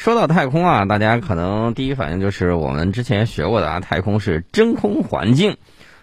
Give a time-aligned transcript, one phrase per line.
[0.00, 5.58] 说到太空啊，大家可能第一反应就是我们之前学过的啊，太空是真空环境。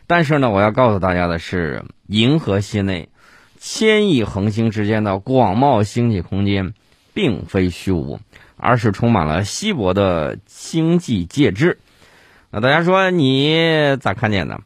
[0.06, 3.10] 但是呢，我要告诉大家的是，银河系内
[3.58, 6.76] 千亿恒星之间的广袤星际空间，
[7.16, 8.20] 并非虚无，
[8.56, 11.80] 而是充满了稀薄的星际介质。
[12.52, 14.60] 那大家说你咋看见的？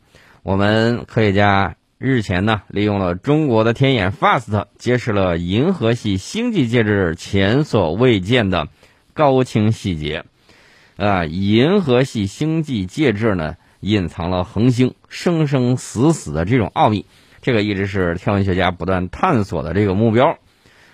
[0.43, 8.67] 我们科学家日前呢，利用了中国的天眼 FAST，揭示了银河系星际介质前所未见的。
[9.13, 10.25] 高清细节，
[10.97, 17.05] 啊，银河系星际介质呢，隐藏了恒星生生死死的这种奥秘，
[17.41, 20.37] 这个一直是天文学家不断探索的这个目标。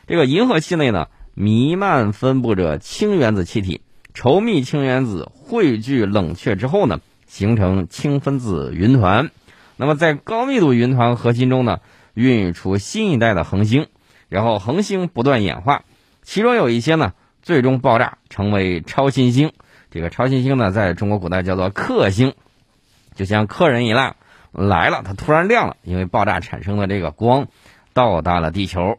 [0.08, 3.82] 这个银河系内呢，弥漫分布着氢原子气体，
[4.14, 9.32] 稠密氢原子汇聚冷却之后呢，形成氢分子云团。
[9.76, 11.80] 那么在高密度云团核心中呢，
[12.14, 13.88] 孕育出新一代的恒星，
[14.30, 15.84] 然后恒星不断演化，
[16.24, 17.14] 其中有一些呢。
[17.48, 19.54] 最终爆炸成为超新星，
[19.90, 22.34] 这个超新星呢，在中国古代叫做克星，
[23.16, 24.18] 就像客人一样
[24.52, 27.48] 来了，它突然亮了，因为爆炸产生的这个光
[27.94, 28.98] 到达了地球，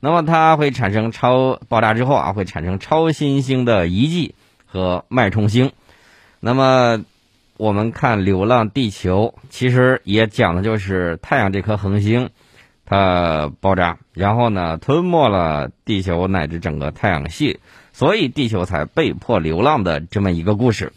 [0.00, 4.34] 那么它会产生超爆炸之后啊，会产生超新星的遗迹
[4.66, 5.70] 和脉冲星。
[6.40, 7.04] 那么
[7.56, 12.30] 我们看《流浪地球》，其实也讲的就是太阳这颗恒星。
[12.86, 17.60] 它爆炸，然后呢，吞没了地球乃至整个太阳系，
[17.94, 20.92] 所以地球才被迫流浪的这么一个故事。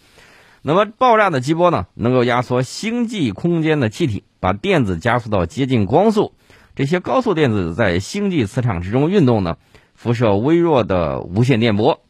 [0.61, 6.33] 那么，爆炸的激波呢，能够压缩星际空间的气体，把电子加速到接近光速。
[6.75, 9.55] 这些高速电子在星际磁场之中运动呢，
[9.95, 12.01] 辐射微弱的无线电波。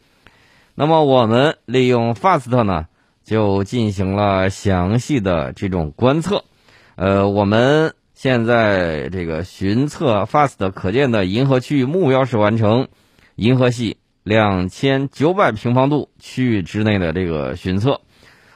[0.74, 2.88] 那么，我们利用 FAST 呢，
[3.24, 6.44] 就进行了详细的这种观测。
[6.96, 7.94] 呃，我们。
[8.20, 12.88] 现在这个巡测 FAST 可见的银河区域目标是完成
[13.36, 13.98] 银河系
[14.28, 18.02] 两千九百平方度区域之内的这个巡测。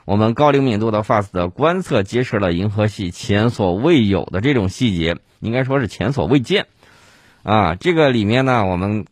[0.04, 6.68] 我们高灵敏度的 FAST 观测揭示了银河系前所未有的这种细节，应该说是前所未见。
[7.44, 9.06] 啊，这个里面呢，我们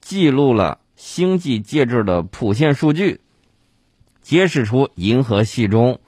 [0.00, 3.20] 记录了星际介质的谱线数据，
[4.22, 6.00] 揭示出银河系中。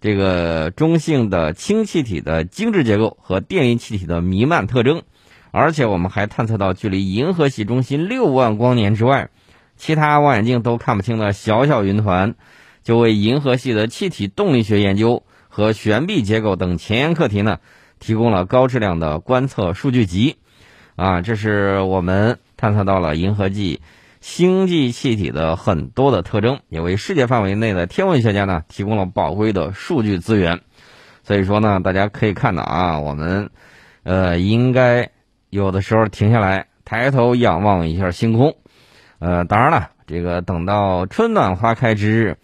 [0.00, 5.02] 这个中性的氢气体的精致结构和电离气体的弥漫特征，
[5.56, 9.30] 而且我们还探测到距离银河系中心六万光年之外，
[9.76, 12.34] 其他望远镜都看不清的小小云团，
[12.82, 17.58] 就为银河系的气体动力学研究和悬臂结构等前沿课题呢，
[18.00, 20.38] 提供了高质量的观测数据集。
[20.96, 23.80] 啊，这是我们探测到了银河系。
[24.20, 30.62] 星际气体的很多的特征，也为世界范围内的天文学家呢提供了宝贵的数据资源。
[31.22, 33.50] 所以说呢，大家可以看到啊，我们
[34.02, 35.10] 呃应该
[35.54, 38.56] 有的时候停下来，抬头仰望一下星空。
[39.20, 42.36] 呃，当然了，这个等到春暖花开之日，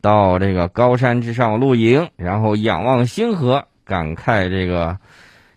[0.00, 4.96] 到这个高山之上露营，然后仰望星河，感慨这个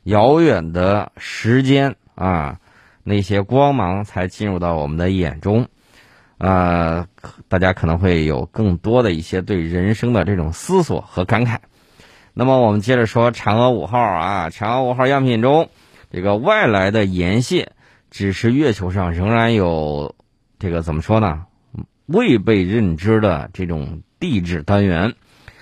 [0.03, 2.57] 遥远的时间啊。
[3.03, 5.65] 那些光芒才进入到我们的眼中，
[6.39, 7.07] 啊，
[7.47, 11.55] 大家可能会有更多的一些对人生的这种思索和感慨。
[12.33, 15.69] 那么，我们接着说嫦娥五号啊，嫦娥五号样品中，
[16.11, 17.71] 这个外来的岩屑，
[18.09, 20.15] 只是月球上仍然有
[20.59, 21.45] 这个怎么说呢？
[22.05, 25.15] 未被认知的这种地质单元。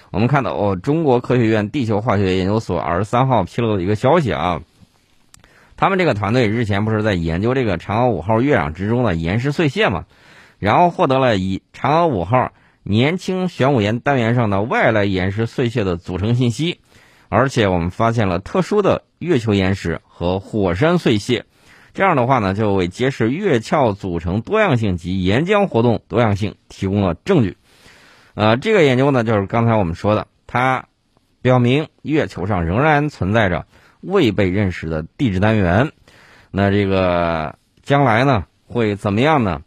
[0.10, 4.64] 我们看到，哦，中国科学院地球化学研究所二十三号披露的一个消息啊。
[5.78, 10.06] 他们这个团队日前不是在研究这个嫦娥五号月壤之中的岩石碎屑嘛，
[10.58, 16.80] 然后获得了以嫦娥五号年轻玄武岩单元上的外来岩石碎屑的组成信息，
[17.30, 21.46] 而且我们发现了特殊的月球岩石和火山碎屑，
[21.94, 27.56] 这样的话呢，就为揭示月壳组成多样性及岩浆活动多样性提供了证据。
[28.34, 30.88] 呃，这个研究呢，就是刚才我们说的，它
[31.42, 33.66] 表明月球上仍然存在着。
[34.02, 35.92] 未被认识的地质单元，
[36.52, 39.62] 那这个将来呢会怎么样呢？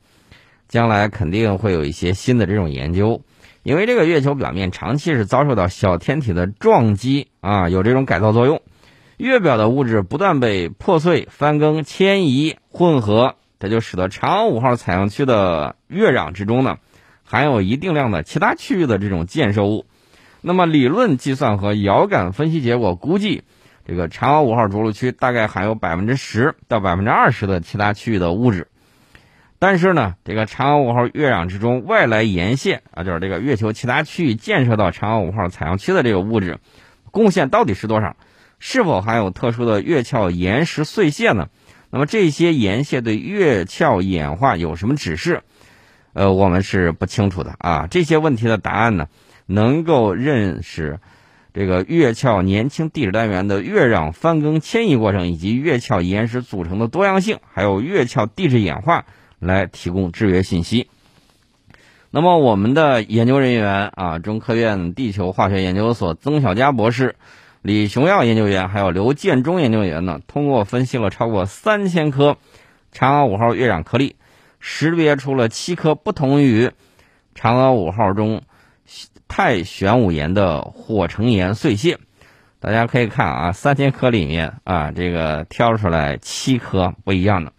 [0.69, 3.21] 将来肯定会有一些新的这种研究，
[3.63, 8.63] 因为这个月球表面长期是遭受到小天体的撞击啊，有这种改造作用。
[9.17, 16.79] 月表的物质不断被破碎、翻耕、迁移、混合，这就使得嫦娥五号采样区的月壤之中呢，
[17.25, 19.87] 含有一定量的其他区域的这种建设物。
[20.41, 23.43] 那么理论计算和遥感分析结果估计。
[23.85, 28.69] 这个嫦娥五号着陆区大概含有百分之十到百分之二十的其他区域的物质，
[29.63, 36.59] 但是呢，这个嫦娥五号月壤之中外来岩屑啊，就是这个月球其他区域建设到嫦娥五号采样区的这个物质
[37.13, 38.17] 贡献到底是多少？
[38.59, 41.49] 是否含有特殊的月壳岩石碎屑呢？
[41.91, 45.43] 那么这些岩屑对月壳演化有什么指示？
[46.13, 47.87] 呃，我们是不清楚的啊。
[47.89, 49.07] 这些问题的答案呢，
[49.47, 50.99] 能够认识
[51.55, 59.05] 这个月壳年轻地质单元的月壤翻耕迁移过程，以及月壳岩石组成的多样性，还有月壳地质演化，
[59.43, 60.89] 来提供制约信息。
[62.11, 67.17] 那么，我们的研究人员啊，中科院地球化学研究所曾小佳博士、
[67.63, 72.37] 李雄耀研究员，还有刘建中研究员呢，通过分析了超过三千颗
[72.93, 74.17] 嫦娥五号月壤颗粒，
[74.61, 76.71] 识别出了七颗不同于
[77.35, 78.43] 嫦娥五号中
[79.27, 81.99] 太玄武岩的火成岩碎屑。
[82.61, 87.53] 大家可以看啊，三千颗里面啊，这个挑出来七颗不一样的，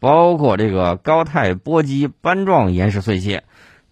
[0.00, 3.44] 包括这个高钛波基斑状岩石碎屑。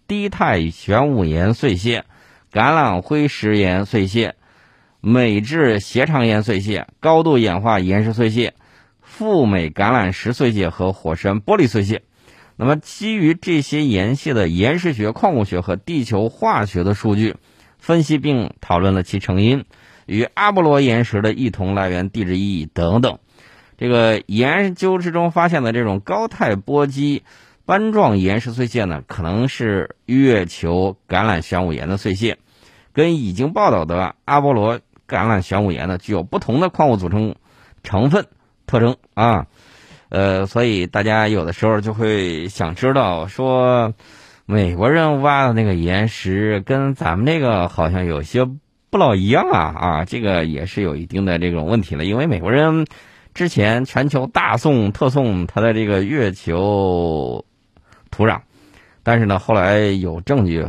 [0.08, 2.04] 低钛玄武岩碎屑、
[2.52, 4.36] 橄榄灰石岩碎屑、
[5.00, 8.54] 镁质斜长岩碎屑、高度演化岩石碎屑、
[9.00, 12.02] 富镁橄榄石碎屑和火山玻璃碎屑。
[12.54, 17.34] 那么，基于这些岩屑的岩石学、矿物学和地球化学的数据
[17.78, 19.64] 分析，并讨论了其成因、
[20.06, 23.18] 与阿波罗岩石的异同来源、地质意义等等。
[23.76, 27.22] 这个研究之中发现的这种高钛波基。
[27.68, 32.38] 斑状岩石碎屑呢，可能是月球橄榄玄武岩的碎屑，
[32.92, 34.78] 跟已经报道的阿波罗
[35.08, 37.34] 橄榄玄武岩呢具有不同的矿物组成
[37.82, 38.28] 成分
[38.68, 39.48] 特征啊。
[40.10, 43.92] 呃，所以大家有的时候就会想知道说，
[44.44, 48.44] 美国人挖的那个岩石跟咱们这个好像有些
[48.90, 52.86] 不老一样啊啊，这个也是有一定的这种问题的，因为美国人
[53.36, 57.44] 之前全球大送特送他的这个月球。
[58.08, 58.40] 土壤，
[59.02, 60.64] 但是呢，后来有证据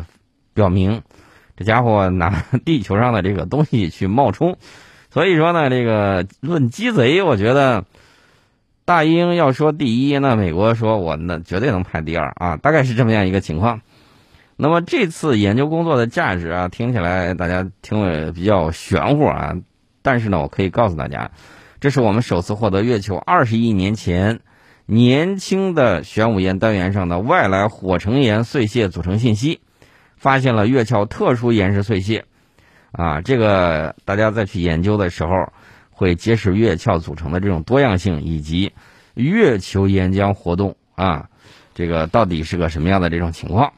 [0.53, 1.01] 表明，
[1.55, 4.57] 这家伙拿地球上的这个东西去冒充，
[5.09, 7.85] 所以说呢，这个论鸡贼，我觉得
[8.83, 13.79] 大英要说第一，那美国说我那绝对能排第二啊，大概是这么样一个情况。
[14.57, 19.55] 那么这次研究工作的价值啊，听起来大家听了比较玄乎啊，
[20.01, 21.31] 但是呢，我可以告诉大家，
[21.79, 24.39] 这是我们首次获得月球二十亿年前。
[24.89, 29.59] 年轻的玄武岩单元上的外来火成岩碎屑组成信息，
[30.15, 32.23] 发现了月壳特殊岩石碎屑，
[32.93, 35.51] 啊，这个大家再去研究的时候，
[35.91, 38.71] 会揭示月壳组成的这种多样性以及
[39.13, 41.27] 月球岩浆活动啊，
[41.75, 43.73] 这个到底是个什么样的这种情况？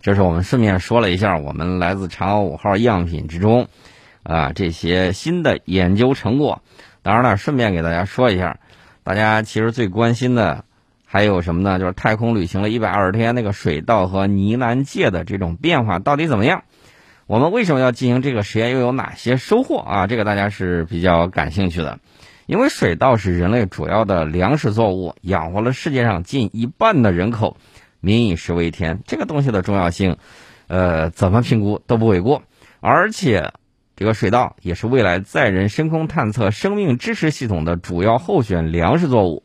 [0.00, 3.68] 这是我们顺便说了一下我们来自嫦娥五号样品之中
[4.22, 6.62] 啊这些新的研究成果，
[7.04, 8.56] 当然了，顺便给大家说一下。
[9.02, 10.64] 大家其实最关心的
[11.04, 11.78] 还有什么呢？
[11.78, 16.64] 就是太空旅行了一百二十天，那个水稻和呢喃界的这种变化到底怎么样？
[17.26, 18.70] 我们为什么要进行这个实验？
[18.70, 20.06] 又有哪些收获啊？
[20.06, 21.98] 这个大家是比较感兴趣的。
[22.46, 27.58] 因为水稻是人类主要的粮食作物，养活了世界上近一半的人口，
[28.00, 30.16] 民以食为天，这个东西的重要性，
[30.68, 32.42] 呃，怎么评估都不为过。
[32.80, 33.52] 而且。
[33.96, 39.44] 这个水稻也是未来载人深空探测生命支持系统的主要候选粮食作物，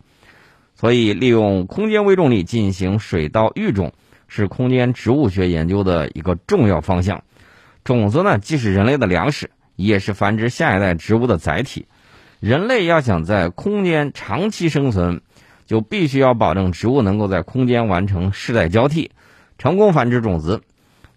[0.75, 3.93] 所以利用空间微重力进行水稻育种
[4.27, 7.23] 是空间植物学研究的一个重要方向。
[7.83, 11.85] 种子呢，既是人类的粮食，也是繁殖下一代植物的载体。
[12.39, 15.21] 人类要想在空间长期生存，
[15.65, 19.11] 就必须要保证植物能够在空间完成世代交替，
[19.57, 20.61] 成功繁殖种子。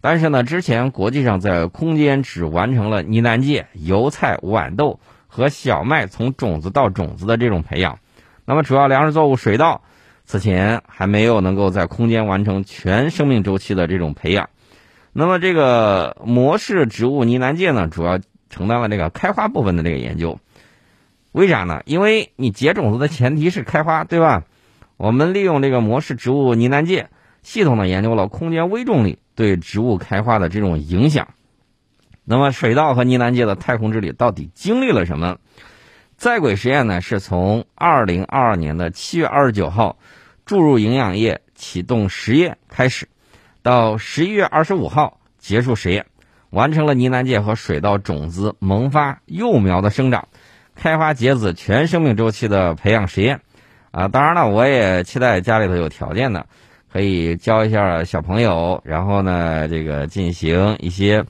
[0.02, 8.00] 但是呢，之前国际上在空间只完成了呢喃芥、油菜、豌豆和小麦从种子到种子的这种培养，
[8.44, 9.80] 那么主要粮食作物水稻，
[10.24, 14.50] 此前还没有能够在空间完成全生命周期的这种培养。
[15.12, 18.18] 那么这个模式植物呢喃芥呢，主要
[18.50, 20.40] 承担了这个开花部分的这个研究。
[21.30, 21.80] 为啥呢？
[21.86, 24.42] 因为你结种子的前提是开花，对吧？
[24.96, 27.06] 我们利用这个模式植物呢喃芥，
[27.42, 29.20] 系统的研究了空间微重力。
[29.34, 31.28] 对植物开花的这种影响，
[32.24, 35.38] 那么水稻和呢喃芥的太空之旅到底经历了什么？
[36.16, 39.98] 在轨实验呢，是从二零二二年的七月二十九号
[40.44, 43.08] 注入营养液启动实验开始，
[43.62, 46.06] 到十一月二十五号结束实验，
[46.50, 50.28] 完成了呢喃芥和水稻种子萌发、幼苗的生长、
[50.76, 53.40] 开花结籽全生命周期的培养实验。
[53.90, 56.46] 啊，当然了，我也期待家里头有条件的。
[56.92, 61.24] 可以教一下小朋友，然后呢，这个进行一些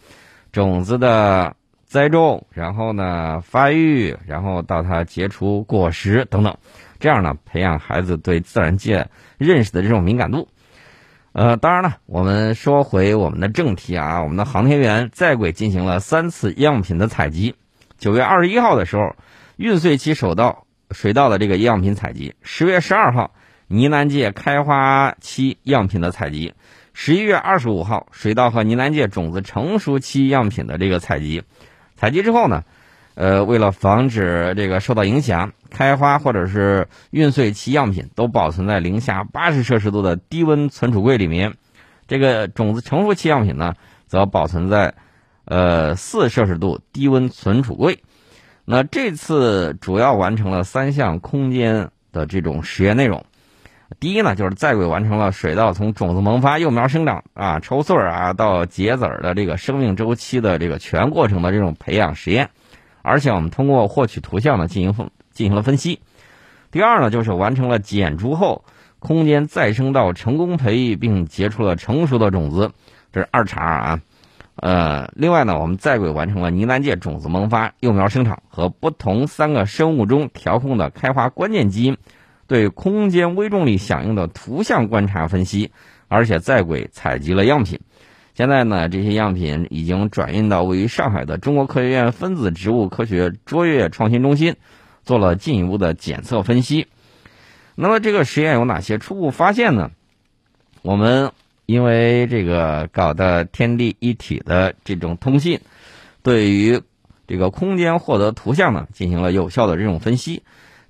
[0.50, 1.54] 种子的
[1.84, 6.56] 栽种，然后呢发育，然后到它结出果实等等，
[6.98, 9.06] 这样呢培养孩子对自然界
[9.38, 10.48] 认识的这种敏感度。
[11.30, 17.54] 呃，当然了，我们说回我们的正题啊，我们的航天员在轨进行了三次样品的采集。
[17.98, 19.14] 九月二十一号的时候，
[19.56, 23.30] 运穗期首稻水稻的这个样品采集；十月十二号。
[23.72, 26.52] 呢喃芥开花期样品的采集，
[26.92, 31.42] 十一月二十五号，水稻和呢南芥种子成熟期样品的这个采集，
[31.96, 32.64] 采集之后呢，
[33.14, 41.54] 呃，为了防止这个受到影响，开花或者是孕穗期样品都保存在零下八十摄氏度的低温存储柜里面，
[42.06, 43.72] 这个种子成熟期样品呢，
[44.06, 44.92] 则保存在
[45.46, 47.98] 呃四摄氏度低温存储柜。
[48.66, 53.24] 那这次主要完成了三项空间的这种实验内容。
[54.00, 62.50] 第一呢，就是在轨完成了水稻从种子萌发、幼苗生长啊、抽穗儿啊到结籽儿的这个生命周期的这个全过程的这种培养实验，
[63.02, 66.00] 而且我们通过获取图像呢进行分进行了分析。
[66.70, 68.64] 第二呢，就是完成了剪株后
[68.98, 72.70] 空间再生稻成功培育并结出了成熟的种子，
[73.12, 74.00] 这是二茬啊。
[74.56, 81.96] 呃，另外呢，我们在轨完成了呢南芥种子萌发、幼苗生长和不同三个生物钟调控的开花关键基因。
[82.52, 85.70] 对空间微重力响应的图像观察分析，
[86.08, 87.80] 而且在轨采集了样品。
[88.34, 94.56] 现在呢，这些样品已经转运到位于上海的中国科学院分子植物科学卓越创新中心，
[95.02, 96.88] 做了进一步的检测分析。
[97.74, 99.90] 那么，这个实验有哪些初步发现呢？
[100.82, 101.32] 我们
[101.64, 105.60] 因为这个搞的天地一体的这种通信，
[106.22, 106.82] 对于
[107.26, 110.42] 这个空间获得图像呢，进行了有效的这种分析。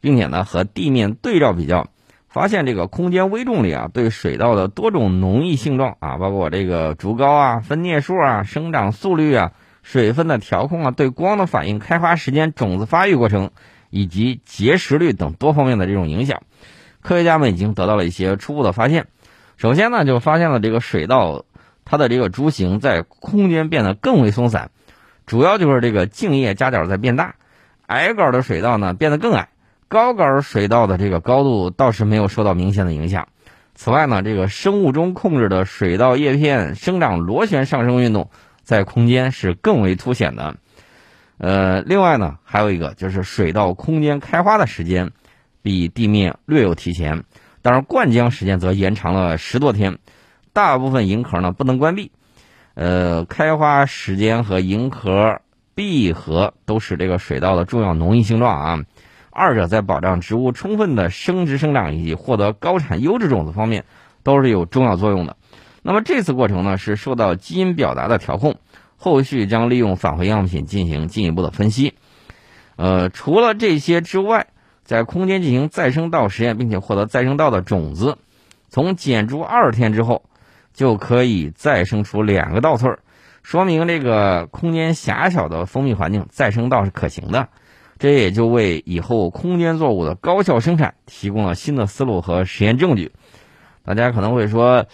[0.02, 1.86] 并且呢，和地面对照比较，
[2.28, 13.50] 发现这个空间微重力啊，对水稻的多种农艺性状啊，包括这个竹高啊、分蘖数啊、生长速率啊、水分的调控啊、对光的反应、开花时间、种子发育过程
[13.90, 16.42] 以及结实率等多方面的这种影响，
[17.00, 19.06] 科学家们已经得到了一些初步的发现。
[19.56, 21.44] 首先呢，就发现了这个水稻
[21.84, 24.70] 它的这个株形在空间变得更为松散，
[25.26, 27.36] 主要就是这个茎叶夹角在变大，
[27.86, 29.50] 矮杆的水稻呢变得更矮。
[29.92, 33.28] 高杆水稻的这个高度倒是没有受到明显的影响。
[33.74, 38.30] 此外呢，这个生物钟控制的水稻叶片生长螺旋上升运动
[38.62, 40.56] 在空间是更为凸显的。
[41.36, 45.10] 呃，另外呢，还有一个就是水稻空间开花的时间
[45.60, 47.24] 比地面略有提前，
[47.60, 49.98] 当然灌浆时间则延长了十多天。
[50.54, 52.12] 大部分银壳呢不能关闭。
[52.72, 55.42] 呃，开花时间和银壳
[55.74, 58.80] 闭合都是这个水稻的重要农艺性状啊。
[59.32, 63.84] 二者在保障植物充分的生殖生长以及获得高产优质种子方面，
[64.22, 65.36] 都是有重要作用的。
[65.82, 68.56] 那么这次过程呢，是受到基因表达的调控，
[68.96, 71.94] 后续将利用返回样品进行进一步的分析。
[72.76, 74.46] 呃，除了这些之外，
[74.84, 78.18] 在空间进行再生稻实验，并且获得再生稻的种子，
[78.68, 80.22] 从减株二天之后，
[80.72, 82.98] 就可以再生出两个稻穗儿，
[83.42, 87.48] 说明这个空间狭小的封闭环境再生稻是可行的。
[88.02, 93.12] 这也就为以后空间作物的高效生产提供了新的思路和实验证据。
[93.84, 94.84] 大家可能会说：“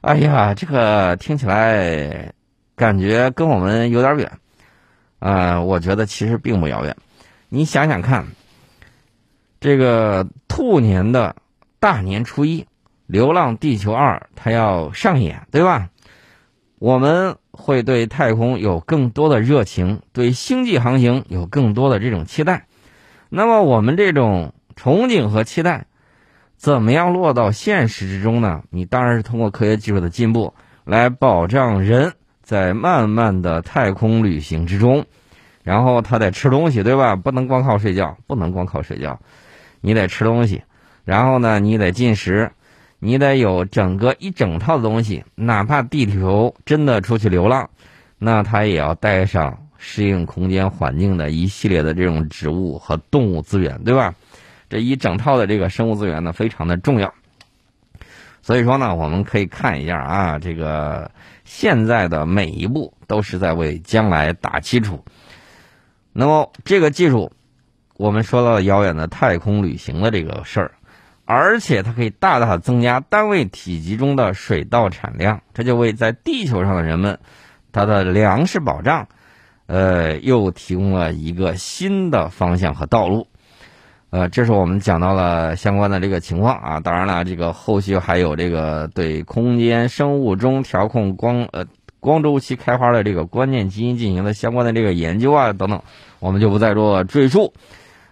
[0.00, 2.32] 哎呀，这个听起来
[2.74, 4.32] 感觉跟我们有点远。”
[5.20, 6.96] 啊，我觉得其实并不遥远。
[7.50, 8.24] 你想想看，
[9.60, 11.36] 这个兔年的
[11.78, 12.62] 大年初一，
[13.06, 15.90] 《流浪地球二》它要上演，对吧？
[16.78, 17.36] 我们。
[17.56, 22.66] 会对太空有更多的热情，对星际航行有更多的这种期待。
[23.28, 25.86] 那么，我们这种憧憬和期待，
[26.56, 28.62] 怎么样落到现实之中呢？
[28.70, 35.06] 你当然是通过科学技术的进步，来保障人在漫漫的太空旅行之中，
[35.64, 37.16] 然后他得吃东西，对吧？
[37.16, 39.18] 不能光靠睡觉，不能光靠睡觉，
[39.80, 40.62] 你得吃东西，
[41.04, 42.52] 然后呢，你得进食。
[42.98, 47.68] 你得有整个一整套的东西，哪怕地球真的出去流浪，
[48.18, 54.14] 那它也要带上适应空间环境的一系列的这种植物和动物资源，对吧？
[54.68, 57.12] 这一整套的这个生物资源呢，非常的重要。
[58.42, 61.10] 所以说呢，我们可以看一下啊，这个
[61.44, 65.04] 现在的每一步都是在为将来打基础。
[66.12, 67.30] 那么这个技术，
[67.96, 70.72] 我们说到遥远的太空旅行的这个事儿。
[71.26, 77.18] 而且它可以大大增加单位体积中的水稻产量，这就为在地球上的人们，
[77.72, 79.08] 他的粮食保障，
[79.66, 83.26] 呃，又提供了一个新的方向和道路。
[84.10, 86.80] 呃，这是我们讲到了相关的这个情况啊。
[86.80, 91.66] 当然了，这个后续还有这个对空间生物钟调控光呃
[91.98, 95.82] 光周期开花的这个关键基因进行的相关的这个研究啊等等，
[96.20, 97.52] 我们就不再做赘述。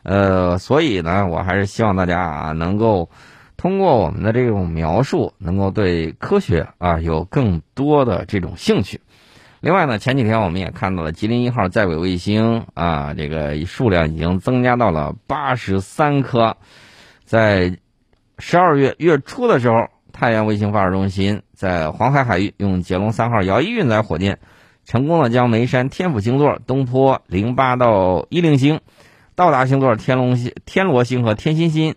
[0.05, 3.11] 呃，所以呢，我还是希望大家啊，能够
[3.57, 9.01] 通过我们的这种描述，能够对科学啊有更多的这种兴趣。
[9.61, 16.57] 另外呢，前几天我们也看到了吉林一号在轨卫星啊，这个数量已经增加到了八十三颗。
[17.25, 17.79] 在
[18.39, 21.65] 十二月月初的时候，太原卫星发射中心在。
[21.65, 24.39] 在黄海海域用捷龙三号遥一运载火箭，
[24.85, 28.81] 成功的将眉山天府星座、东坡零八到一零星、
[29.35, 31.95] 到达星座天龙星、天罗星和天心星，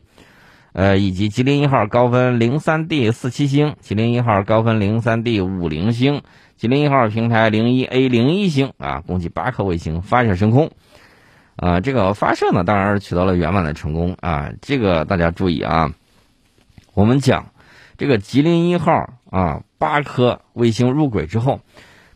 [0.73, 6.21] 呃，以及吉林一号高分零三 D 四七星、吉林一号高分零三 D 五零星、
[6.55, 10.71] 吉林一号平台零一 A 零一星啊，共计八颗卫星发射升空。
[11.59, 14.51] 啊，这个发射呢，当然是取得了圆满的成功啊！
[14.61, 15.91] 这个大家注意啊，
[16.93, 17.47] 我们讲
[17.97, 21.59] 这个吉林一号啊，八颗卫星入轨之后，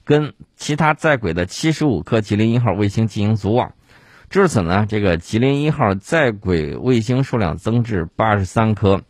[0.03, 3.73] 跟其他在轨的七十五颗吉林一号卫星进行组网，
[4.31, 9.01] 至此呢，这个吉林一号在轨卫星数量增至八十三颗。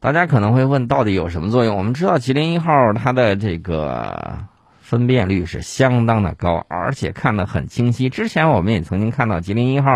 [0.00, 1.76] 大家可能会问，到底有什么作用？
[1.76, 4.38] 我们知道吉林一号它的这个。
[4.80, 8.08] 分辨率是相当的高，而且看得很清晰。
[8.08, 9.90] 之前我们也曾经看到吉林一号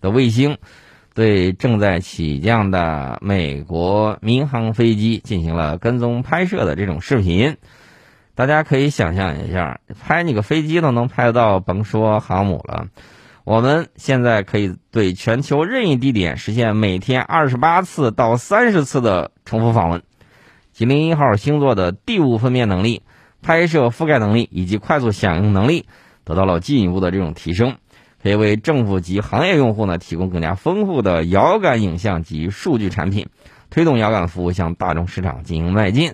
[0.00, 0.56] 的卫星
[1.14, 7.56] 对正在起降的美国民航飞机进行了跟踪拍摄的这种视频。
[8.36, 12.86] 大家可以想象一下，拍那个飞机都能拍到，甭说航母了。
[13.44, 20.02] 我们现在可以对全球任意地点实现每天二十八次到三十次的重复访问。
[20.72, 23.02] 吉林一号星座的地物分辨能力。
[23.42, 25.86] 拍摄覆盖能力以及快速响应能力
[26.24, 27.74] 得到了进一步的这种提升，
[28.22, 33.26] 可以为政府及行业用户呢提供更加丰富的遥感影像及数据产品，
[33.70, 36.12] 推动遥感服务向大众市场进行迈进。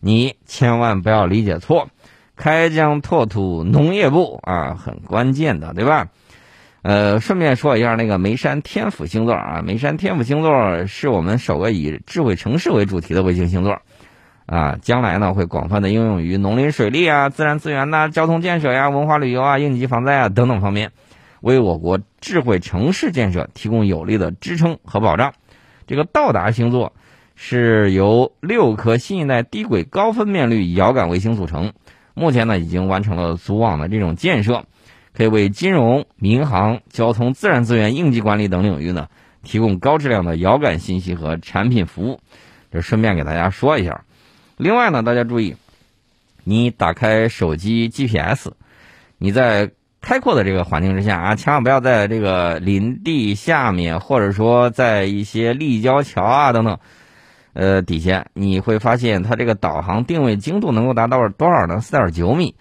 [0.00, 1.88] 你千万不要理解错，
[2.36, 6.08] 开疆拓土农业部啊，很关键的，对吧？
[6.86, 13.82] 呃，顺便说一下那个眉山天府星座啊，眉山天府星座是我们首个以智慧城市为主题的卫星星座。
[14.46, 20.92] 啊，将来呢会广泛的应用于农林水利啊、自然资源呐、交通建设呀、文化旅游啊、应急防灾啊等等方面，
[21.40, 25.32] 为我国智慧城市建设提供有力的支撑和保障。
[25.88, 26.92] 这个到达星座
[27.34, 31.72] 是由六颗新一代低轨高分辨率遥感卫星组成，
[32.14, 34.66] 目前呢已经完成了组网的这种建设，
[35.16, 39.08] 可以为金融、民航、交通、自然资源、应急管理等领域呢
[39.42, 42.20] 提供高质量的遥感信息和产品服务。
[42.72, 44.04] 就顺便给大家说一下。
[44.58, 45.56] 另外呢，大家注意，
[46.44, 48.50] 你打开手机 GPS，
[49.16, 49.70] 你在
[50.02, 56.78] 开阔的这个环境之下啊，千万不要在这个林地下面，或者说在一些立交桥啊等等，
[57.54, 61.80] 呃底下，你会发现它这个导航定位精度能够达到多少呢？
[61.80, 62.56] 四点九米，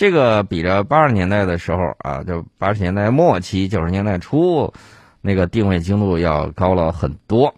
[0.00, 4.72] 这个比着八十年代的时候啊，就八十年代末期、九十年代初
[5.20, 7.54] 那个定位精度要高了很多。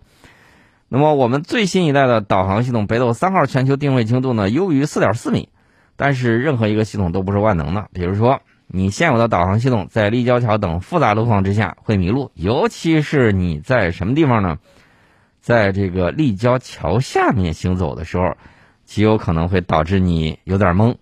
[0.88, 5.50] 那么我们最新一代的导航系统北斗三号全球定位精度呢优于四点四米，
[5.94, 7.86] 但是任何一个系统都不是万能的。
[7.92, 14.58] 比如说，你现有的导航系统在立交桥等复杂路况之下会迷路，尤其是你在什么地方呢？
[15.38, 18.36] 在这个立交桥下面行走的时候，
[18.84, 20.96] 极有可能会导致你有点懵。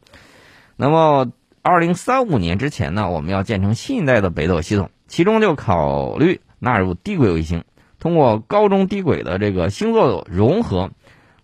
[0.83, 7.65] 那么，二零三五年之前呢，我们要建成新一代的北斗系统，其中就考虑纳入低轨卫星。
[7.99, 10.89] 通过高中低轨的这个星座融合，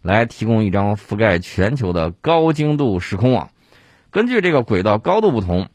[0.01, 3.51] 来提供一张覆盖全球的高精度时空网。
[4.11, 5.69] 根据这个轨道高度不同，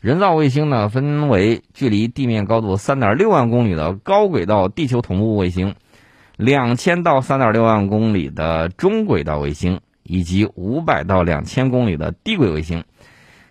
[0.00, 5.74] 人造卫星呢分为距离地面高度三点六万公里的高轨道地球同步卫星，
[6.36, 12.84] 两千到三点六万公里的中轨道卫星，以及五百到两千公里的低轨卫星。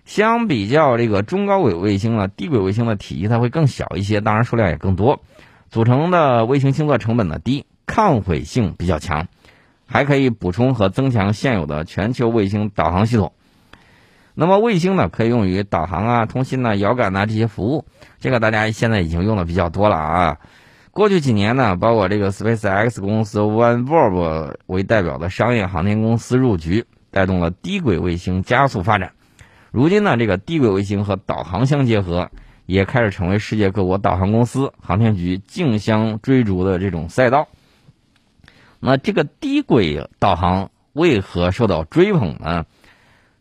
[0.08, 5.22] 相比较这个中高轨卫星呢，低轨卫星的体积它会更小一些，当然数量也更多。
[5.70, 9.28] 组成的卫星星座成本呢低，抗毁性比较强，
[9.86, 13.34] 还可以补充和增强现有的全球卫星导航系统。
[14.34, 17.86] 那么卫星呢，可以用于导航啊、通信呐、遥感呐这些服务，
[18.22, 20.38] 这个大家现在已经用的比较多了啊。
[20.92, 29.12] 过去几年呢，包括这个 SpaceX 公司、OneWeb 为代表的商业航天公司入局，带动了低轨卫星加速发展。
[29.78, 32.32] 如今呢，这个低轨卫星和导航相结合。
[32.66, 37.48] 也开始成为世界各国导航公司、航天局竞相追逐的这种赛道。
[38.80, 42.66] 那这个低轨导航为何受到追捧呢？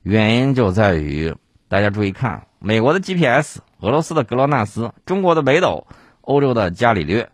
[0.03, 1.35] 原因就在于
[1.69, 5.89] 大家注意看，美国的 GPS、俄罗斯的格罗纳斯、中国的北斗、
[6.21, 7.31] 欧洲的伽利略，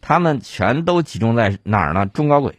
[0.00, 2.06] 他们全都集中在哪儿呢？
[2.06, 2.58] 中高轨。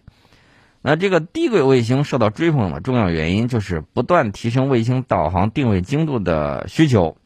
[0.89, 7.17] 那这个低轨卫星受到追捧的重要原因，就是不断提升卫星导航定位精度的需求。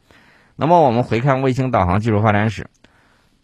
[0.56, 2.68] 那么我们回看卫星导航技术发展史，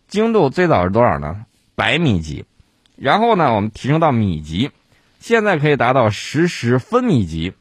[0.07, 1.45] 精度最早是多少呢？
[1.75, 2.45] 百米级，
[2.95, 4.71] 然后呢，我们提升到米级，
[5.19, 7.53] 现在可以达到十十分米级。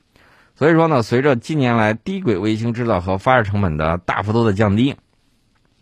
[0.54, 4.96] 所以说呢，随着近年来低轨卫星制造和发射成本的大幅度的降低，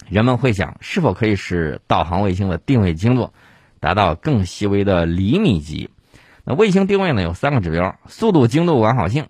[0.08, 3.32] 人们会想是否可以使导航卫星的定位精度
[3.78, 5.88] 达到更细微的厘米级？
[6.44, 9.26] 那卫星定位呢有三个指标：速度、精度、完好性。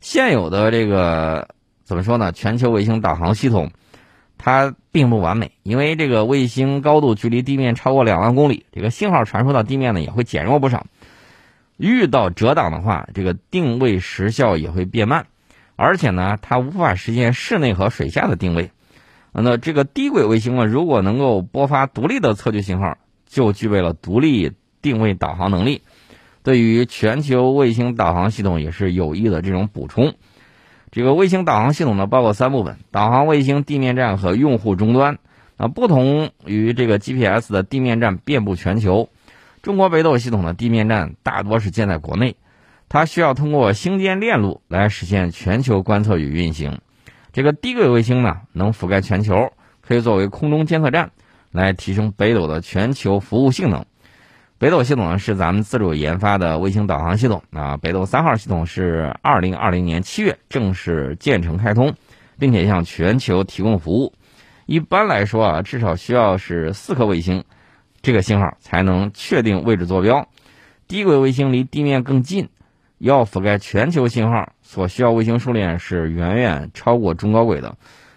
[0.00, 1.48] 现有的这个
[1.84, 2.32] 怎么说呢？
[2.32, 3.70] 全球卫星导航系统
[4.38, 10.86] 它并不完美，因为这个卫星高度距离地面超过两万公里，这个信号传输到地面呢也会减弱不少。
[11.76, 15.26] 遇到遮挡的话，这个定位时效也会变慢，
[15.76, 18.70] 而且呢，它无法实现室内和水下的定位。
[19.32, 25.82] 那这个低轨卫星呢，如果能够播发独立的测距信号，就具备了独立定位导航能力，
[26.46, 30.14] 对于全球卫星导航系统也是有益的这种补充。
[30.92, 35.18] 这个卫星导航系统呢，包括三部分：导航卫星、地面站和用户终端。
[35.56, 39.08] 啊，不同于这个 GPS 的地面站遍布全球。
[39.60, 42.36] 中国北斗系统的地面站大多是建在国内，
[42.88, 46.78] 它需要通过星间链路来实现全球观测与运行。
[47.32, 51.10] 这个低轨卫星呢，能覆盖全球，可以作为空中监测站，
[51.50, 53.84] 来提升北斗的全球服务性能。
[54.58, 61.94] 北斗系统呢是咱们自主研发的卫星导航系统啊，北斗三号系统是二零二零年七月正式建成开通，
[62.38, 64.14] 并且向全球提供服务。
[64.64, 67.44] 一般来说啊，至少需要是四颗卫星。
[68.00, 70.28] 这个信号才能确定位置坐标。
[70.88, 72.48] 低轨卫星离地面更近，
[72.98, 77.76] 要覆盖全球信号，所需要卫星数量是远远超过中高轨的。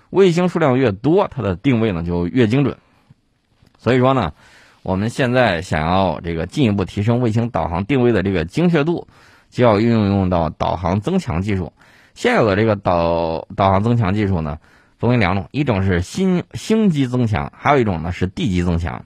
[0.09, 2.77] 卫星数量越多，它的定位呢就越精准。
[3.77, 4.33] 所以说呢，
[4.81, 9.07] 我们现在想要这个进一步提升卫星导航定位的这个精确度，
[9.49, 11.73] 就要运用到导航增强技术。
[12.13, 14.57] 现有的这个导导航增强技术呢，
[14.97, 19.05] 分为两种，一种是星星级增强，还有一种呢是地级增强。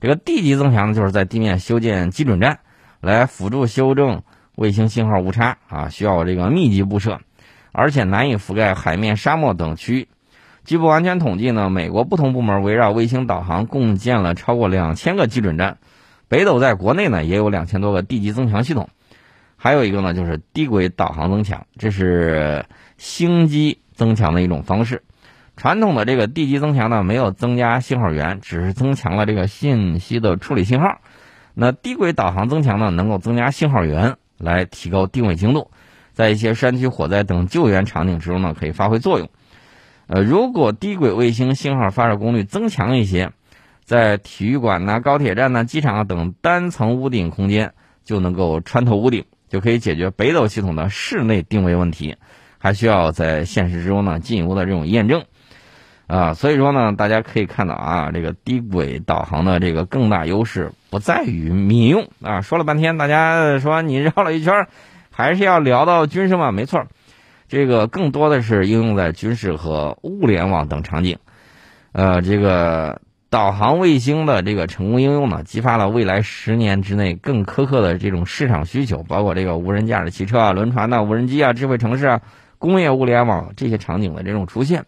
[0.00, 2.60] 这个地级增强呢，就是在地面修建基准站，
[3.00, 4.22] 来辅助修正
[4.54, 7.20] 卫星信号误差啊，需要这个密集布设，
[7.72, 10.08] 而且难以覆盖海面、沙漠等区域。
[10.68, 15.78] 据不完全统计呢，美国不同部门围绕卫星导航共建了超过两千个基准站，
[16.28, 18.90] 北斗在国内呢也有两千多个地级增强系统。
[19.56, 22.66] 还有一个呢，就是低轨导航增强，这是
[22.98, 25.04] 星机增强的一种方式。
[25.56, 30.98] 传统的这个地级增强呢，没有增加信号源，只是增强了这个信息的处理信号。
[31.54, 35.70] 那低轨导航增强呢，能够增加信号源，来提高定位精度，
[36.12, 39.30] 在一些山区火灾等救援场景之中呢，可以发挥作用。
[40.08, 43.30] 呃，如果低轨卫星信号发射功率增强一些，
[43.84, 52.16] 在体育馆呐、高铁站呐、机场啊等单层屋顶空间就能够穿透屋顶，就可以解决北斗系统的室内定位问题。
[52.60, 55.24] 还需要在现实之中呢进一步的这种验证。
[56.08, 62.40] 啊，所以说呢，大家可以看到啊，这个低轨导航的这个更大优势不在于民用啊。
[62.40, 64.66] 说了半天，大家说你绕了一圈，
[65.10, 66.50] 还是要聊到军事嘛？
[66.50, 66.86] 没错，
[67.48, 71.18] 这个更多的是应用在军事和物联网等场景。
[71.92, 82.20] 呃，这个导航卫星的这个成功应用呢，激发了未来十年之内更苛刻的这种市场需求，包括这个无人驾驶汽车啊、轮船呐、无人机啊、智慧城市啊、
[82.58, 84.84] 工业物联网这些场景的这种出现。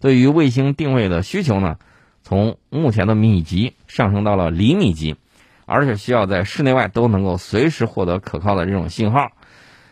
[0.00, 1.76] 对于卫星定位的需求呢，
[2.22, 5.16] 从目前的米级上升到了厘米级，
[5.64, 9.30] 而且需要在室内外都能够随时获得可靠的这种信号，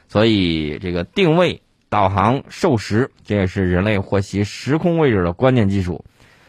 [0.09, 6.02] 所以这个定位、导航、授时，这也是人类获悉时空位置的关键技术。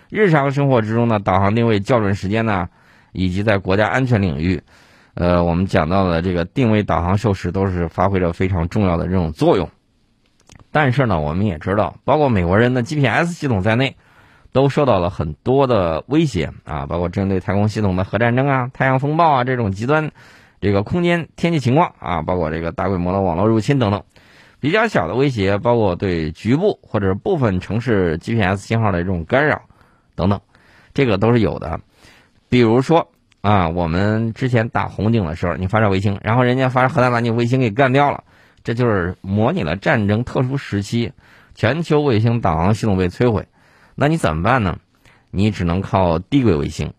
[0.10, 2.70] 日常生活之中呢，导航定位校准时间呢，
[3.12, 4.64] 以及在国家安全领域，
[5.16, 9.70] 呃，我们讲到的这个定位、导航、授时都是发挥着非常重要的这种作用。
[10.72, 13.98] 但是呢，我们也知道，包括美国人的 GPS 系统在内，
[14.54, 20.10] 都受到了很多的威胁啊，包括针对太空系统的核战争啊、太阳风暴啊这种极端
[20.62, 24.02] 这个空间天气情况啊，包括这个大规模的网络入侵等等。
[24.64, 29.62] 比较小的威胁，包括对局部或者部分城市 GPS 信号的这种干扰
[30.16, 30.40] 等等，
[30.94, 31.82] 这个都是有的。
[32.48, 38.24] 比如说啊，我们之前打红警的时候，你发射卫星，然后人家发射核弹把你卫星给干掉了。
[38.64, 41.12] 这就是模拟了战争特殊时期，
[41.56, 43.46] 全球卫星导航系统被摧毁，
[43.96, 44.80] 那你怎么办呢？
[45.30, 46.94] 你只能靠低轨卫星。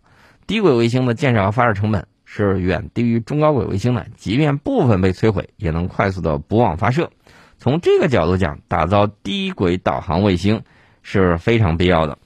[0.46, 7.10] 低轨卫星的建设和发射成本是远低于中高轨卫星的，即便部分被摧毁，也能快速的补网发射。
[7.58, 10.60] 从这个角度讲，打造低轨导航卫星
[11.02, 12.16] 是非常必要的。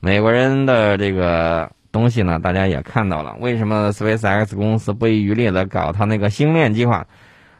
[0.00, 7.06] 美国人的这个东西呢，大家也看到了，为什么 SpaceX 公司不遗余力的搞它那个星链计划？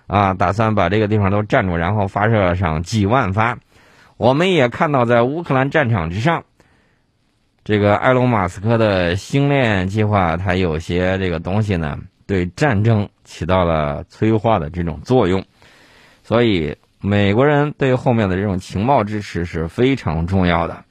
[0.07, 3.57] 啊，打算把这个地方都占住，然后发射上几万发。
[4.17, 6.43] 我们也看到，在乌克兰战场之上，
[7.63, 15.41] 这个埃隆·马斯克的星链计划，它有些这个东西呢，对战争起到了催化的这种作用。
[16.23, 20.85] 所以，美国人对后面的这种情报支持是非常重要的。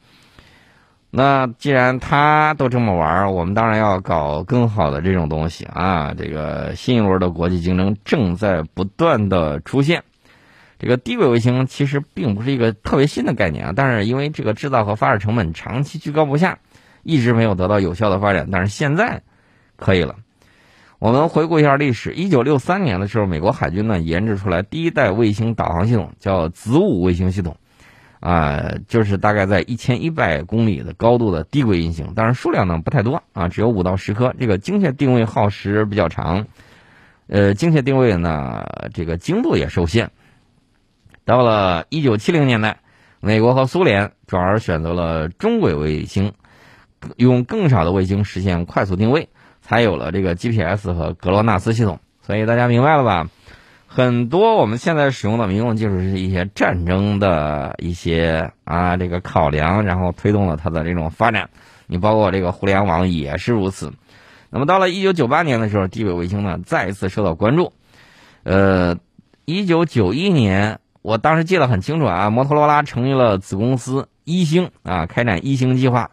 [1.12, 6.14] 那既然他都这么玩我们当然要搞更好的这种东西啊！
[6.16, 10.04] 这个新一轮的国际竞争正在不断的出现，
[10.78, 16.60] 这个低轨卫星其实并不是一个特别新的概念啊，但是因为这个制造和发射成本长期居高不下，
[17.02, 18.48] 一直没有得到有效的发展。
[18.52, 19.24] 但是现在
[19.78, 20.16] 可以了。
[21.00, 27.56] 我们回顾一下历史，一九六三年的时候，美国海军呢研制出来第一代卫星导航系统，叫子午卫星系统，
[28.20, 34.36] 啊，就是大概在一千一百公里的高度的低轨运行，当然数量呢不太多啊，只有五到十颗。
[34.38, 36.48] 这个精确定位耗时比较长，
[37.28, 40.12] 呃，精确定位呢这个精度也受限。
[41.24, 42.80] 到了一九七零年代，
[43.22, 46.34] 美国和苏联转而选择了中轨卫星，
[47.16, 49.30] 用更少的卫星实现快速定位，
[49.70, 52.00] 才有了这个 GPS 和格罗纳斯系统。
[52.24, 53.30] 所以大家明白了吧？
[53.86, 61.52] 很多我们现在使用的民用技术是一些战争的一些啊这个考量，然后推动了它的这种发展。
[61.86, 63.94] 你包括这个互联网也是如此。
[64.50, 67.72] 那么到了一九九八年的时候，地轨卫星呢再一次受到关注。
[68.42, 68.98] 呃，
[69.46, 70.80] 一九九一年。
[71.02, 76.12] 我当时记得很清楚啊，摩托罗拉成立了子公司一星啊，开展一星计划。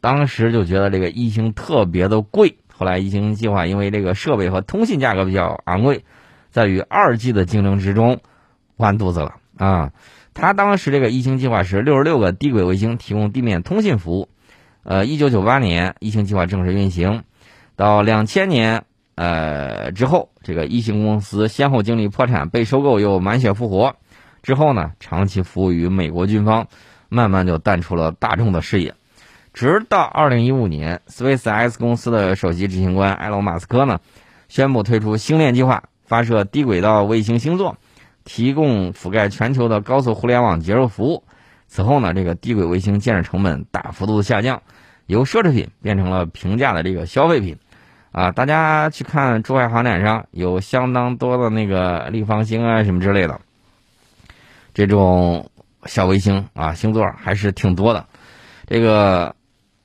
[0.00, 6.04] 当时就觉得这个一星特别的贵，后来一星计划因为这个设备和通信价格比较昂贵，
[6.50, 8.20] 在与二 G 的竞争之中
[8.76, 9.92] 完犊子了啊。
[10.34, 14.28] 他当时这个一星计划是六十六个低轨卫星提供地面通信服务。
[14.82, 17.22] 呃，一九九八年一星计划正式运行，
[17.76, 18.82] 到两千年
[19.14, 23.94] 呃之后，这个一星公司先后经历破产、被收购又满血复活。
[24.42, 26.66] 之后呢，长期服务于美国军方，
[27.08, 28.94] 慢慢就淡出了大众的视野。
[29.54, 34.00] 直到二零一五年，SpaceX 公司的首席执行官埃隆·马斯克呢，
[34.48, 37.78] 宣布推出星链计划，发射低轨道卫星星座，
[38.24, 41.22] 提供覆盖全球的高速互联网接入服务。
[41.68, 44.60] 此后呢，这个低轨卫星建设成本大幅度的下降，
[45.06, 47.56] 由奢侈品变成了平价的这个消费品。
[48.10, 53.40] 啊，大家去看珠海航展上有相当多的那个立方星啊什么之类的。
[54.72, 55.48] 这种
[55.86, 58.06] 小卫星啊，星座还是挺多的。
[58.66, 59.34] 这个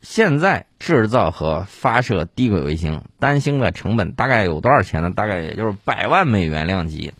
[0.01, 5.11] 现在制造和发射低轨卫星单星的成本大概有多少钱呢？
[5.15, 7.13] 大概也就是百万美元量级。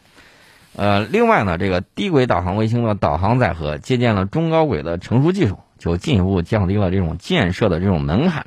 [0.76, 8.46] 呃，另外呢，这个低轨导航卫星的导航载荷借鉴了中高轨的成熟技术，就进一步降低了这种建设的这种门槛。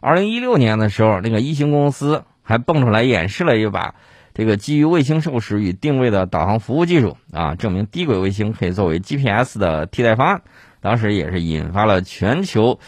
[0.00, 3.94] 二零一六年的时候，那个一星公司还蹦出来演示了一把。
[4.34, 10.42] 这个基于卫星授时与定位的导航服务技术啊，证明低轨卫星可以作为 GPS 的替代方案。
[10.80, 12.80] 当时也是引发了全球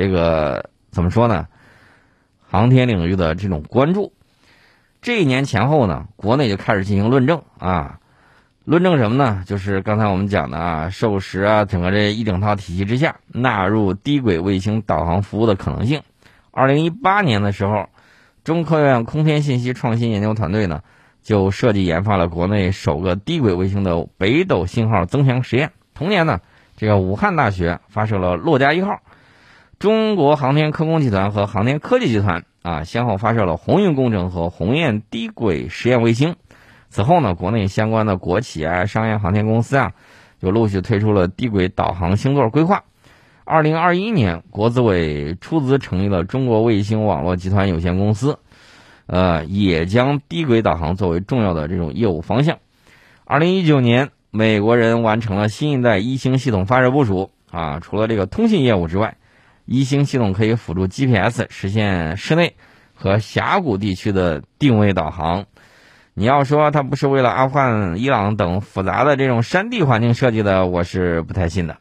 [0.00, 1.46] 这个怎么说呢？
[2.48, 4.10] 航天领域的这种关注。
[5.02, 8.00] 这一年前后呢，国内就开始进行论证啊，
[8.64, 9.44] 论证什么呢？
[9.46, 16.00] 就是刚才我们讲的啊，授时啊，整个这一整套体系之下，纳入低轨卫星导航服务的可能性。
[16.50, 17.86] 二零一八年的时候。
[18.42, 20.80] 中科院空天信息创新研究团队呢，
[21.22, 25.70] 就设计研发了国内首个低轨卫星的北斗信号增强实验。
[25.92, 26.40] 同年呢，
[26.74, 28.98] 这个武汉大学发射了洛家一号，
[29.80, 36.36] 中国航天科工集团和航天科技集团啊，先后发射了鸿运工程和鸿雁低轨实验卫星。
[36.90, 39.92] 此后呢，国内相关的国企啊、商业航天公司啊，
[40.38, 42.84] 就陆续推出了低轨导航星座规划。
[43.44, 48.38] 二零二一年，国资委出资成立了中国卫星网络集团有限公司，
[49.06, 52.58] 呃，也将低轨导航作为重要的这种业务方向。
[53.24, 59.16] 二零一九年，美国人完成了新一代一星系统发射部署啊，除了这个通信业务之外，
[59.72, 62.56] 一星系统可以辅助 GPS 实现室内
[62.92, 65.44] 和峡谷地区的定位导航。
[66.12, 71.76] 你要说它不是为了阿富汗、伊朗等复杂的这种山地环境设计的，我是不太信的。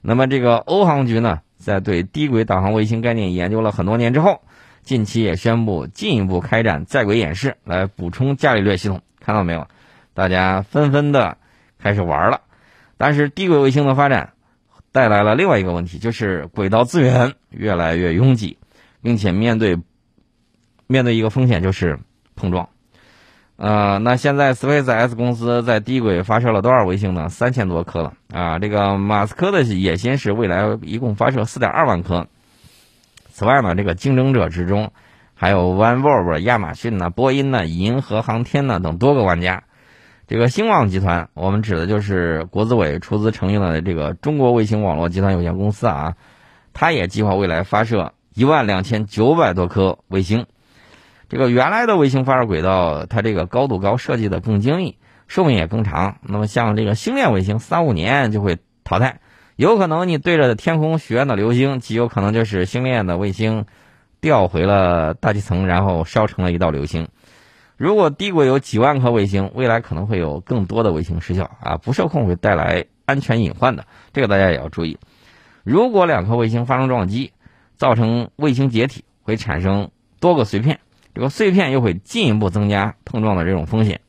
[0.00, 4.40] 那么，这个欧航局呢，在对低轨导航卫星概念研究了很多年之后，
[4.84, 9.02] 近期也宣布进一步开展在轨演示，来补充伽利略系统。
[9.18, 9.66] 看到没有？
[10.14, 11.36] 大家纷纷的
[11.82, 12.42] 开始玩了。
[12.96, 14.33] 但是，低轨卫星的发展
[14.94, 18.58] 带来了另外一个问题，就是轨道资源越来越拥挤，
[19.02, 19.76] 并且面对
[20.86, 21.98] 面对一个风险，就是
[22.36, 22.68] 碰撞。
[23.56, 27.28] 呃，那现在 SpaceX 公司在低轨发射了多少卫星呢？
[27.28, 28.60] 三千多颗了啊！
[28.60, 32.28] 这个马斯克的野心是未来一共发射四点二万颗。
[33.32, 34.92] 此外呢，这个竞争者之中
[35.34, 39.64] 还有 OneWeb、亚马逊呢、波音呢、银河航天呢等多个玩家。
[40.26, 46.14] 这个星网集团，我们指的就是国资委出资成立的这个中国卫星网络集团有限公司啊，
[46.72, 50.46] 它也计划未来发射一万两千九百多颗卫星。
[51.28, 54.96] 这个原来的卫星发射轨道，它这个高度高，设计的更精密，
[55.28, 56.16] 寿命也更长。
[56.22, 59.20] 那么像这个星链卫星，三五年就会淘汰，
[59.56, 63.66] 有可能你对着天空许愿的流星，极有可能就是星链的卫星
[64.22, 67.08] 掉回了大气层，然后烧成了一道流星。
[67.76, 74.96] 如果低轨有几万颗卫星，未来可能会有更多的卫星失效啊，不受控会带来安全隐患的，这个大家也要注意。
[75.64, 77.32] 如果两颗卫星发生撞击，
[77.76, 80.78] 造成卫星解体，会产生多个碎片，
[81.14, 84.00] 这个碎片又会进一步增加碰撞的这种风险，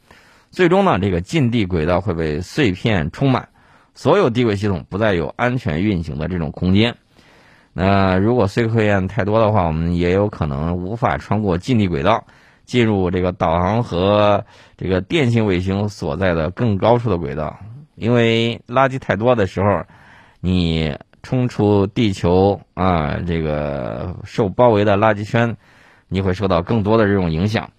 [0.51, 3.49] 最终呢，这个近地轨道会被碎片充满，
[3.95, 6.95] 所有低轨系统不再有安全运行的这种空间。
[7.73, 12.25] 那如果碎片太多的话，我们也有可能无法穿过近地轨道。
[12.65, 14.43] 进入这个导航和
[14.75, 17.58] 这个电信卫星所在的更高处的轨道，
[17.95, 19.84] 因为垃圾太多的时候，
[20.41, 25.56] 你冲出地球啊，这个受包围的垃圾圈，
[26.08, 27.69] 你会受到更多的这种影响。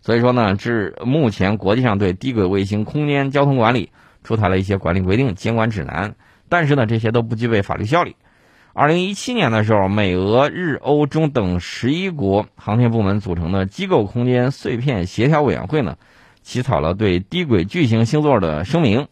[0.00, 3.90] 所以说呢，至目前国际上对低轨卫星空间交通管理
[4.22, 6.14] 出台了一些管理规定、监管指南，
[6.48, 8.14] 但是呢，这些都不具备法律效力。
[8.76, 15.96] 二零一七年的时候，美俄日欧中等十一国航天部门组成的机构空间碎片协调委员会呢，
[16.42, 19.06] 起草了对低轨巨型星座的声明，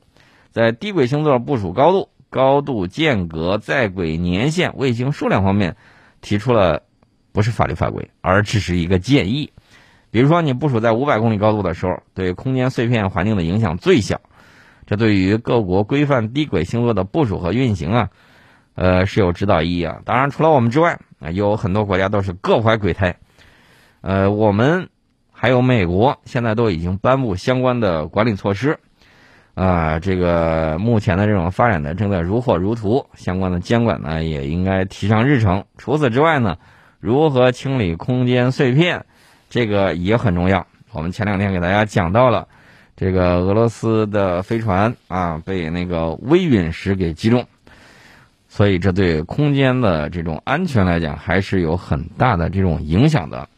[0.50, 5.76] 在低轨星座部署高度、高度间隔、在轨年限、卫星数量方面，
[6.20, 6.82] 提出了
[7.30, 9.52] 不是法律法规，而只是一个建议。
[10.10, 14.20] 比如说，你部署在五百公里高度的时候，对空间碎片环境的影响最小。
[14.86, 18.10] 这对于各国规范低轨星座的部署和运行啊。
[18.74, 20.00] 呃，是有指导意义啊。
[20.04, 20.98] 当然，除了我们之外，
[21.32, 23.16] 有很多国家都是各怀鬼胎。
[24.00, 24.88] 呃，我们
[25.30, 28.78] 还有美国，现在都已经颁布相关的管理措施。
[29.54, 35.64] 啊，这个目前的这种发展的，正在如火如荼，相关的监管呢，也应该提上日程。
[35.76, 36.56] 除此之外呢，
[37.00, 39.04] 如何清理空间碎片，
[39.50, 40.66] 这个也很重要。
[40.92, 42.48] 我们前两天给大家讲到了，
[42.96, 47.44] 这个俄罗斯的飞船啊，被那个微陨石给击中。
[48.54, 53.48] 所以，这对空间的这种安全来讲，还是有很大的这种影响的。